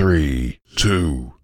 [0.00, 1.34] Three, two,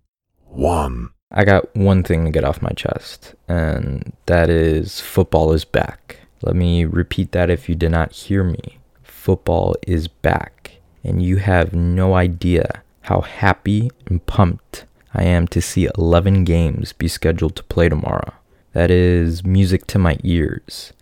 [0.47, 1.11] one.
[1.31, 6.21] I got one thing to get off my chest, and that is football is back.
[6.41, 8.79] Let me repeat that if you did not hear me.
[9.03, 15.61] Football is back, and you have no idea how happy and pumped I am to
[15.61, 18.33] see 11 games be scheduled to play tomorrow.
[18.73, 20.95] That is music to my ears.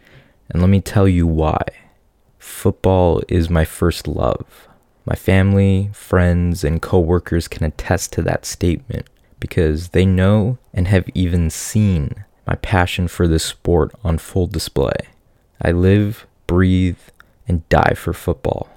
[0.50, 1.62] And let me tell you why.
[2.36, 4.66] Football is my first love.
[5.07, 9.07] My family, friends, and coworkers can attest to that statement
[9.38, 14.95] because they know and have even seen my passion for this sport on full display.
[15.61, 16.98] I live, breathe,
[17.47, 18.69] and die for football.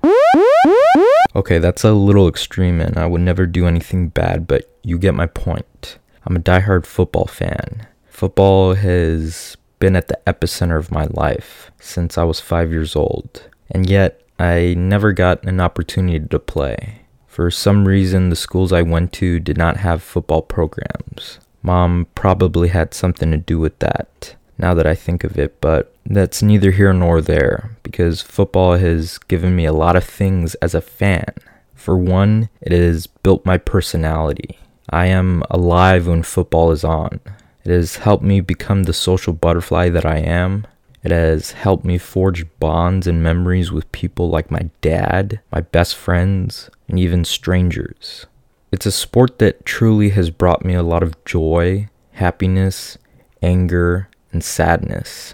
[1.36, 5.14] Okay, that's a little extreme, and I would never do anything bad, but you get
[5.14, 5.98] my point.
[6.26, 7.88] I'm a diehard football fan.
[8.10, 13.50] Football has been at the epicenter of my life since I was five years old,
[13.70, 17.02] and yet I never got an opportunity to play.
[17.28, 21.40] For some reason, the schools I went to did not have football programs.
[21.62, 25.94] Mom probably had something to do with that, now that I think of it, but
[26.06, 30.74] that's neither here nor there, because football has given me a lot of things as
[30.74, 31.34] a fan.
[31.74, 34.58] For one, it has built my personality.
[34.90, 37.20] I am alive when football is on.
[37.66, 40.66] It has helped me become the social butterfly that I am.
[41.08, 45.96] It has helped me forge bonds and memories with people like my dad, my best
[45.96, 48.26] friends, and even strangers.
[48.74, 52.98] It's a sport that truly has brought me a lot of joy, happiness,
[53.42, 55.34] anger, and sadness.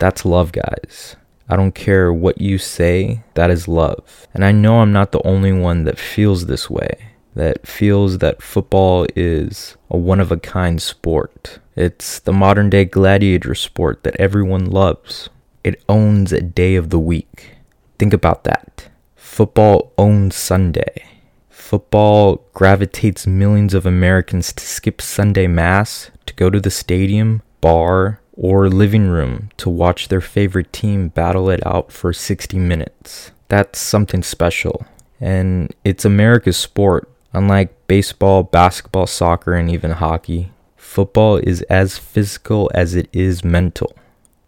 [0.00, 1.14] That's love, guys.
[1.48, 4.26] I don't care what you say, that is love.
[4.34, 7.08] And I know I'm not the only one that feels this way
[7.38, 11.60] that feels that football is a one of a kind sport.
[11.76, 15.30] It's the modern day gladiator sport that everyone loves.
[15.62, 17.54] It owns a day of the week.
[17.96, 18.88] Think about that.
[19.14, 21.06] Football owns Sunday.
[21.48, 28.20] Football gravitates millions of Americans to skip Sunday Mass, to go to the stadium, bar,
[28.32, 33.30] or living room to watch their favorite team battle it out for 60 minutes.
[33.46, 34.84] That's something special.
[35.20, 42.70] And it's America's sport Unlike baseball, basketball, soccer, and even hockey, football is as physical
[42.74, 43.94] as it is mental.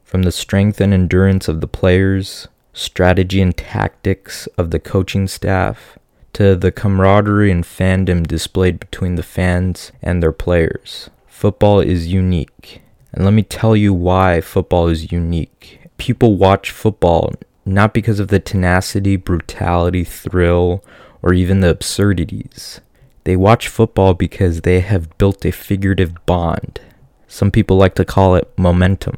[0.05, 5.99] From the strength and endurance of the players, strategy and tactics of the coaching staff,
[6.33, 11.11] to the camaraderie and fandom displayed between the fans and their players.
[11.27, 12.83] Football is unique.
[13.13, 15.81] And let me tell you why football is unique.
[15.99, 20.83] People watch football not because of the tenacity, brutality, thrill,
[21.23, 22.81] or even the absurdities.
[23.25, 26.81] They watch football because they have built a figurative bond.
[27.29, 29.17] Some people like to call it momentum.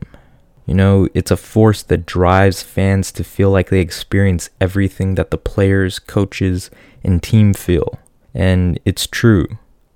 [0.66, 5.30] You know, it's a force that drives fans to feel like they experience everything that
[5.30, 6.70] the players, coaches,
[7.02, 7.98] and team feel.
[8.34, 9.46] And it's true.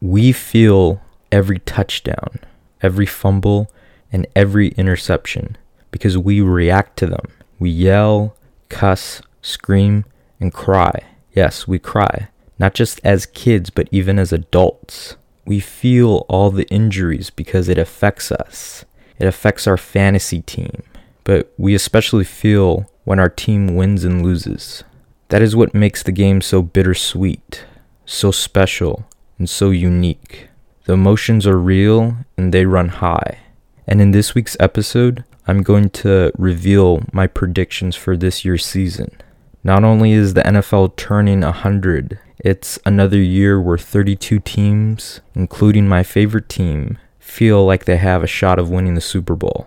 [0.01, 1.01] We feel
[1.31, 2.41] every touchdown,
[2.83, 3.71] every fumble,
[4.13, 5.57] and every interception
[5.91, 7.27] because we react to them.
[7.59, 8.37] We yell,
[8.69, 10.05] cuss, scream,
[10.41, 11.03] and cry.
[11.37, 15.17] Yes, we cry, not just as kids, but even as adults.
[15.45, 18.87] We feel all the injuries because it affects us.
[19.19, 20.83] It affects our fantasy team,
[21.25, 24.83] but we especially feel when our team wins and loses.
[25.29, 27.67] That is what makes the game so bittersweet,
[28.07, 29.07] so special,
[29.39, 30.49] and so unique.
[30.87, 33.41] The emotions are real and they run high.
[33.87, 39.21] And in this week's episode, I'm going to reveal my predictions for this year's season.
[39.67, 46.05] Not only is the NFL turning 100, it's another year where 32 teams, including my
[46.05, 49.67] favorite team, feel like they have a shot of winning the Super Bowl.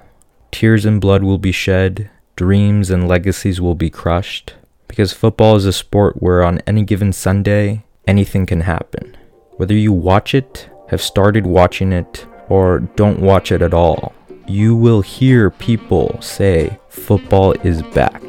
[0.52, 4.54] Tears and blood will be shed, dreams and legacies will be crushed,
[4.88, 9.18] because football is a sport where on any given Sunday, anything can happen.
[9.58, 14.14] Whether you watch it, have started watching it, or don't watch it at all,
[14.48, 18.24] you will hear people say football is back.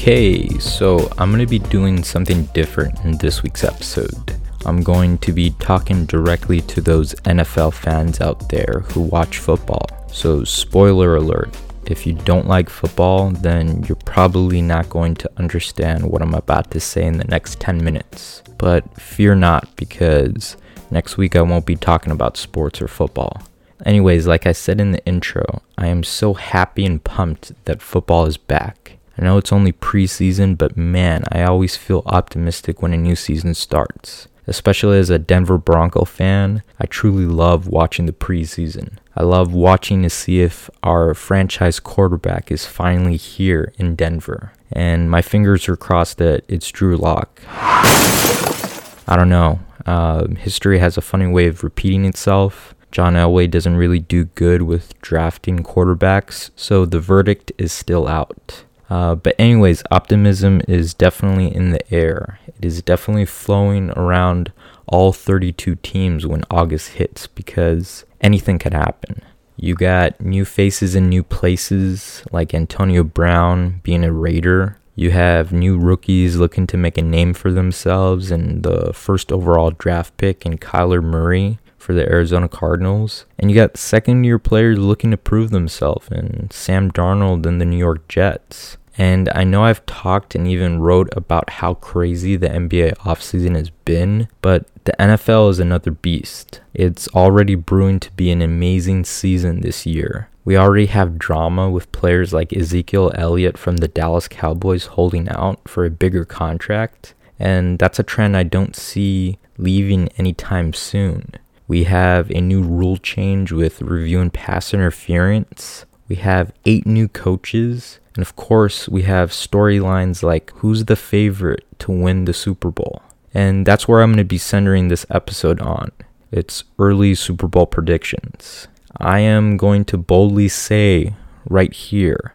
[0.00, 4.34] Okay, so I'm going to be doing something different in this week's episode.
[4.64, 9.86] I'm going to be talking directly to those NFL fans out there who watch football.
[10.10, 11.54] So, spoiler alert
[11.84, 16.70] if you don't like football, then you're probably not going to understand what I'm about
[16.70, 18.42] to say in the next 10 minutes.
[18.56, 20.56] But fear not, because
[20.90, 23.42] next week I won't be talking about sports or football.
[23.84, 28.24] Anyways, like I said in the intro, I am so happy and pumped that football
[28.24, 28.96] is back.
[29.20, 33.52] I know it's only preseason, but man, I always feel optimistic when a new season
[33.52, 38.96] starts, Especially as a Denver Bronco fan, I truly love watching the preseason.
[39.14, 44.52] I love watching to see if our franchise quarterback is finally here in Denver.
[44.72, 47.42] And my fingers are crossed that it's Drew Lock.
[47.46, 49.60] I don't know.
[49.86, 52.74] Uh, history has a funny way of repeating itself.
[52.90, 58.64] John Elway doesn't really do good with drafting quarterbacks, so the verdict is still out.
[58.90, 62.40] Uh, but, anyways, optimism is definitely in the air.
[62.48, 64.52] It is definitely flowing around
[64.88, 69.22] all 32 teams when August hits because anything can happen.
[69.56, 74.78] You got new faces in new places, like Antonio Brown being a Raider.
[74.96, 79.70] You have new rookies looking to make a name for themselves, and the first overall
[79.70, 83.26] draft pick in Kyler Murray for the Arizona Cardinals.
[83.38, 87.64] And you got second year players looking to prove themselves, in Sam Darnold and the
[87.64, 88.76] New York Jets.
[89.00, 93.70] And I know I've talked and even wrote about how crazy the NBA offseason has
[93.70, 96.60] been, but the NFL is another beast.
[96.74, 100.28] It's already brewing to be an amazing season this year.
[100.44, 105.66] We already have drama with players like Ezekiel Elliott from the Dallas Cowboys holding out
[105.66, 111.32] for a bigger contract, and that's a trend I don't see leaving anytime soon.
[111.66, 115.86] We have a new rule change with review and pass interference.
[116.06, 121.64] We have eight new coaches and of course, we have storylines like who's the favorite
[121.80, 123.02] to win the Super Bowl?
[123.32, 125.92] And that's where I'm going to be centering this episode on.
[126.32, 128.66] It's early Super Bowl predictions.
[128.96, 131.14] I am going to boldly say
[131.48, 132.34] right here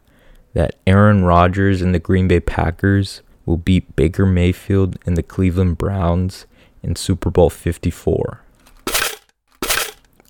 [0.53, 5.77] that Aaron Rodgers and the Green Bay Packers will beat Baker Mayfield and the Cleveland
[5.77, 6.45] Browns
[6.81, 8.41] in Super Bowl 54.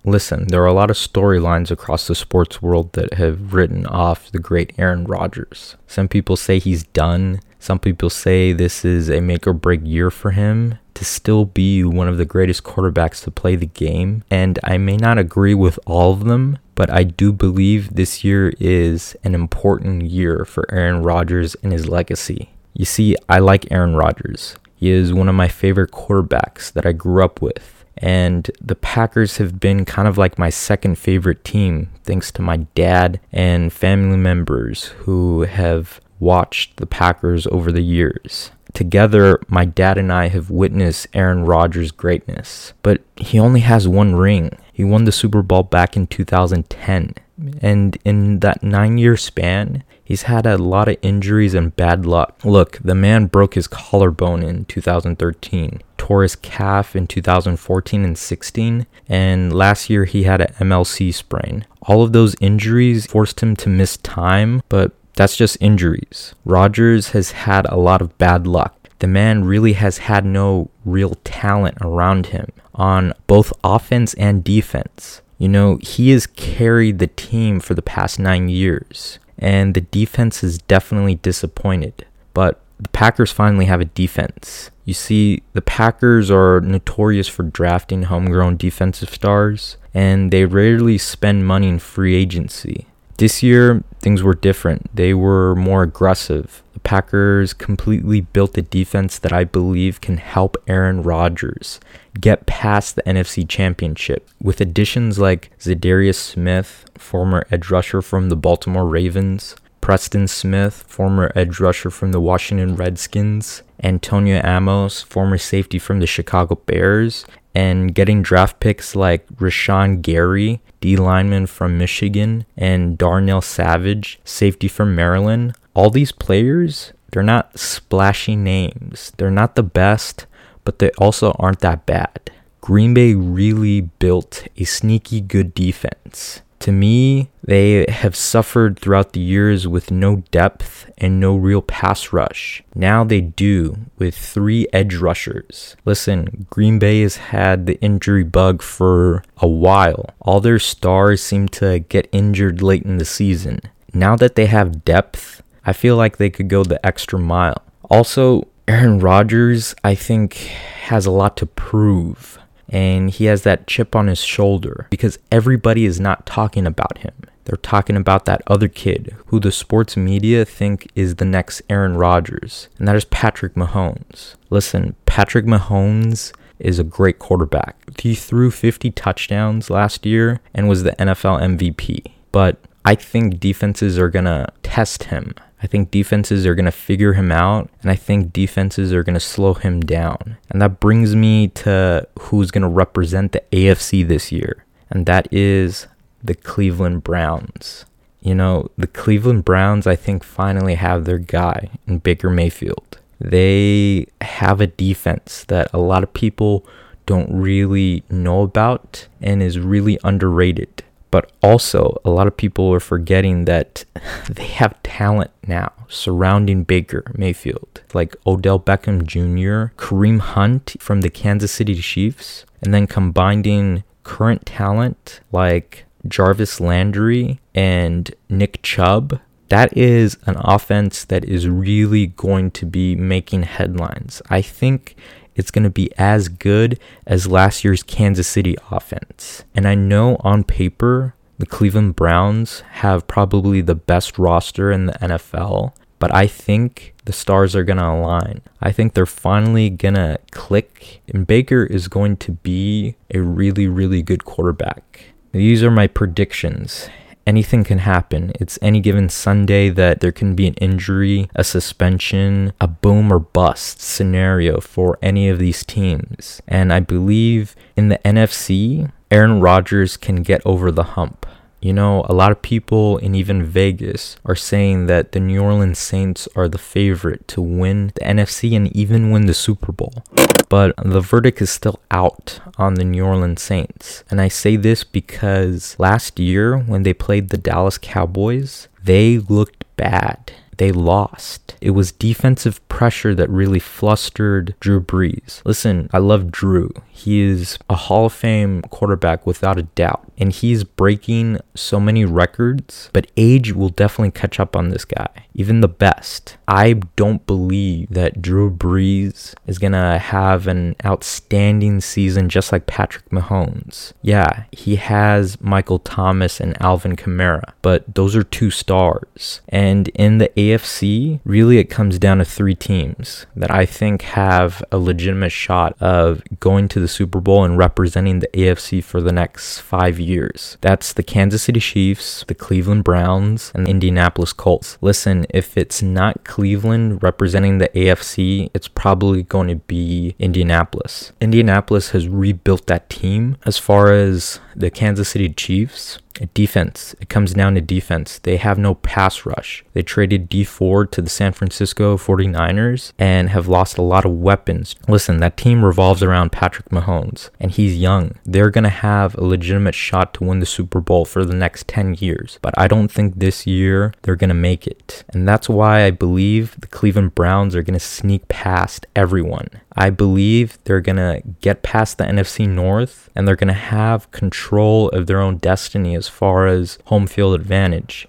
[0.08, 4.32] Listen, there are a lot of storylines across the sports world that have written off
[4.32, 5.78] the great Aaron Rodgers.
[5.88, 7.40] Some people say he's done.
[7.58, 11.84] Some people say this is a make or break year for him to still be
[11.84, 14.24] one of the greatest quarterbacks to play the game.
[14.30, 18.54] And I may not agree with all of them, but I do believe this year
[18.60, 22.52] is an important year for Aaron Rodgers and his legacy.
[22.74, 24.56] You see, I like Aaron Rodgers.
[24.76, 27.85] He is one of my favorite quarterbacks that I grew up with.
[27.98, 32.58] And the Packers have been kind of like my second favorite team, thanks to my
[32.76, 38.52] dad and family members who have watched the Packers over the years.
[38.74, 44.16] Together, my dad and I have witnessed Aaron Rodgers' greatness, but he only has one
[44.16, 44.52] ring.
[44.74, 47.14] He won the Super Bowl back in 2010.
[47.62, 52.40] And in that nine year span, he's had a lot of injuries and bad luck.
[52.46, 58.88] Look, the man broke his collarbone in 2013, tore his calf in 2014 and 16,
[59.10, 61.66] and last year he had an MLC sprain.
[61.82, 66.36] All of those injuries forced him to miss time, but that's just injuries.
[66.46, 68.90] Rodgers has had a lot of bad luck.
[69.00, 75.22] The man really has had no real talent around him on both offense and defense.
[75.38, 80.44] You know, he has carried the team for the past nine years, and the defense
[80.44, 82.06] is definitely disappointed.
[82.34, 84.72] But the Packers finally have a defense.
[84.84, 91.48] You see, the Packers are notorious for drafting homegrown defensive stars, and they rarely spend
[91.48, 92.88] money in free agency.
[93.18, 94.94] This year, things were different.
[94.94, 96.62] They were more aggressive.
[96.74, 101.80] The Packers completely built a defense that I believe can help Aaron Rodgers
[102.20, 104.30] get past the NFC Championship.
[104.42, 111.32] With additions like Za'Darius Smith, former edge rusher from the Baltimore Ravens, Preston Smith, former
[111.36, 117.96] edge rusher from the Washington Redskins, Antonio Amos, former safety from the Chicago Bears, and
[117.96, 124.94] getting draft picks like Rashan Gary, D lineman from Michigan, and Darnell Savage, safety from
[124.94, 125.56] Maryland.
[125.74, 129.12] All these players, they're not splashy names.
[129.18, 130.28] They're not the best,
[130.64, 132.30] but they also aren't that bad.
[132.62, 136.42] Green Bay really built a sneaky good defense.
[136.66, 142.12] To me, they have suffered throughout the years with no depth and no real pass
[142.12, 142.64] rush.
[142.74, 145.76] Now they do with three edge rushers.
[145.86, 150.10] Listen, Green Bay has had the injury bug for a while.
[150.20, 153.62] All their stars seem to get injured late in the season.
[153.94, 157.62] Now that they have depth, I feel like they could go the extra mile.
[157.92, 163.96] Also, Aaron Rodgers, I think, has a lot to prove and he has that chip
[163.96, 167.14] on his shoulder because everybody is not talking about him.
[167.46, 171.96] They're talking about that other kid who the sports media think is the next Aaron
[171.96, 174.36] Rodgers, and that is Patrick Mahomes.
[174.50, 177.78] Listen, Patrick Mahomes is a great quarterback.
[178.00, 182.14] He threw 50 touchdowns last year and was the NFL MVP.
[182.32, 185.34] But I think defenses are going to test him.
[185.66, 189.16] I think defenses are going to figure him out, and I think defenses are going
[189.16, 190.38] to slow him down.
[190.52, 195.28] And that brings me to who's going to represent the AFC this year, and that
[195.34, 195.88] is
[196.24, 197.86] the Cleveland Browns.
[198.22, 203.00] You know, the Cleveland Browns, I think, finally have their guy in Baker Mayfield.
[203.20, 206.64] They have a defense that a lot of people
[207.08, 210.84] don't really know about and is really underrated.
[211.16, 213.86] But also, a lot of people are forgetting that
[214.30, 221.10] they have talent now surrounding Baker Mayfield, like Odell Beckham Jr., Kareem Hunt from the
[221.10, 229.22] Kansas City Chiefs, and then combining current talent like Jarvis Landry and Nick Chubb.
[229.48, 234.22] That is an offense that is really going to be making headlines.
[234.30, 234.98] I think
[235.36, 239.44] it's going to be as good as last year's Kansas City offense.
[239.54, 244.94] And I know on paper, the Cleveland Browns have probably the best roster in the
[244.94, 248.42] NFL, but I think the stars are going to align.
[248.62, 253.68] I think they're finally going to click, and Baker is going to be a really,
[253.68, 255.14] really good quarterback.
[255.32, 256.90] These are my predictions
[257.26, 258.32] anything can happen.
[258.40, 263.20] It's any given Sunday that there can be an injury, a suspension, a boom or
[263.20, 266.42] bust scenario for any of these teams.
[266.48, 271.26] And I believe in the NFC, Aaron Rodgers can get over the hump.
[271.66, 275.80] You know, a lot of people and even Vegas are saying that the New Orleans
[275.80, 280.04] Saints are the favorite to win the NFC and even win the Super Bowl.
[280.48, 284.04] But the verdict is still out on the New Orleans Saints.
[284.12, 289.66] And I say this because last year when they played the Dallas Cowboys, they looked
[289.76, 291.56] bad they lost.
[291.62, 295.42] It was defensive pressure that really flustered Drew Brees.
[295.46, 296.74] Listen, I love Drew.
[296.90, 302.04] He is a Hall of Fame quarterback without a doubt, and he's breaking so many
[302.04, 306.36] records, but age will definitely catch up on this guy, even the best.
[306.50, 312.68] I don't believe that Drew Brees is going to have an outstanding season just like
[312.68, 313.94] Patrick Mahomes.
[314.02, 319.40] Yeah, he has Michael Thomas and Alvin Kamara, but those are two stars.
[319.48, 324.64] And in the AFC, really it comes down to three teams that I think have
[324.72, 329.12] a legitimate shot of going to the Super Bowl and representing the AFC for the
[329.12, 330.58] next five years.
[330.62, 334.78] That's the Kansas City Chiefs, the Cleveland Browns, and the Indianapolis Colts.
[334.82, 341.12] Listen, if it's not Cleveland representing the AFC, it's probably going to be Indianapolis.
[341.22, 346.00] Indianapolis has rebuilt that team as far as the Kansas City Chiefs
[346.34, 346.96] defense.
[347.02, 348.20] It comes down to defense.
[348.20, 349.66] They have no pass rush.
[349.74, 354.12] They traded Dee Ford to the San Francisco 49ers and have lost a lot of
[354.12, 354.76] weapons.
[354.88, 358.16] Listen, that team revolves around Patrick Mahomes, and he's young.
[358.24, 361.68] They're going to have a legitimate shot to win the Super Bowl for the next
[361.68, 365.04] 10 years, but I don't think this year they're going to make it.
[365.10, 369.50] And that's why I believe the Cleveland Browns are going to sneak past everyone.
[369.76, 374.10] I believe they're going to get past the NFC North and they're going to have
[374.12, 378.08] control of their own destiny as far as home field advantage.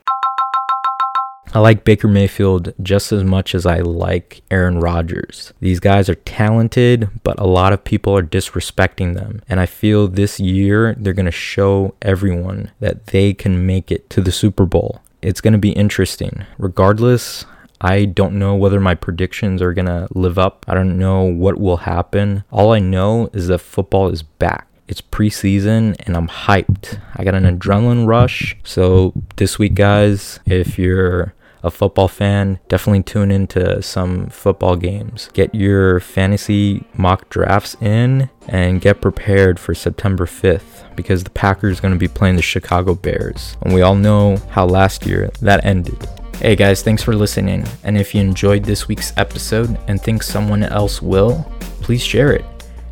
[1.53, 5.55] I like Baker Mayfield just as much as I like Aaron Rodgers.
[5.61, 9.43] These guys are talented, but a lot of people are disrespecting them.
[9.49, 14.11] And I feel this year they're going to show everyone that they can make it
[14.11, 15.01] to the Super Bowl.
[15.23, 16.45] It's going to be interesting.
[16.59, 17.47] Regardless,
[17.81, 20.65] I don't know whether my predictions are going to live up.
[20.69, 22.45] I don't know what will happen.
[22.51, 24.67] All I know is that football is back.
[24.89, 27.01] It's preseason and I'm hyped.
[27.17, 28.57] I got an adrenaline rush.
[28.63, 31.35] So, this week, guys, if you're
[31.67, 35.29] a football fan, definitely tune into some football games.
[35.33, 41.79] Get your fantasy mock drafts in and get prepared for September 5th because the Packers
[41.79, 43.57] are going to be playing the Chicago Bears.
[43.63, 46.09] And we all know how last year that ended.
[46.39, 47.65] Hey guys, thanks for listening.
[47.83, 51.51] And if you enjoyed this week's episode and think someone else will,
[51.81, 52.45] please share it.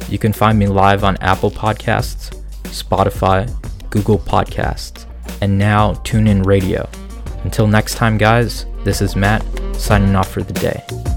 [0.08, 2.34] You can find me live on Apple Podcasts,
[2.64, 3.46] Spotify,
[3.90, 5.04] Google Podcasts,
[5.42, 6.88] and now TuneIn Radio.
[7.44, 9.44] Until next time, guys, this is Matt
[9.76, 11.13] signing off for the day.